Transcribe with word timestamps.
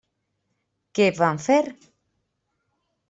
Què 0.99 1.07
van 1.19 1.39
fer? 1.45 1.59